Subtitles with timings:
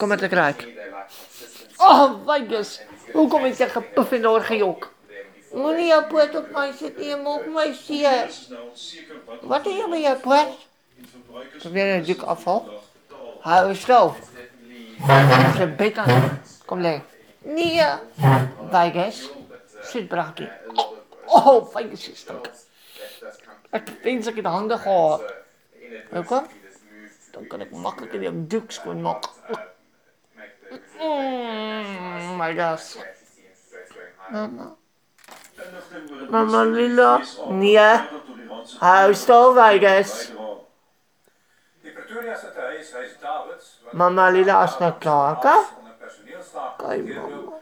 [0.00, 0.68] Kom met de kruik.
[1.76, 2.80] Oh, Vegas.
[3.12, 4.92] Hoe kom ik zeggen puff in de orgejok?
[5.52, 8.30] Moenie jou poot op my sit nie, maak my seer.
[9.40, 10.54] Wat jy met jou poot?
[11.58, 12.64] Probeer dik afval?
[13.44, 14.14] Hou stil.
[15.58, 16.40] Sy bed aan.
[16.64, 16.96] Kom lê.
[17.44, 17.84] Nee.
[18.72, 19.26] Vegas.
[19.82, 20.48] Sit brakkie.
[21.26, 22.48] Oh, Vegas is stuk.
[23.76, 25.28] Ek wens ek het hande gehad.
[26.14, 26.48] Hoekom?
[27.36, 29.28] Dan kan ek maklik die doek skoon maak.
[29.50, 29.68] Mm,
[32.40, 32.96] my gosh.
[34.30, 34.76] Mama.
[36.30, 37.20] Mama Lila.
[37.50, 38.08] Nie.
[38.80, 39.12] I
[43.92, 45.64] Mama Lila, als je nou klaar kan.
[46.78, 47.60] Mama.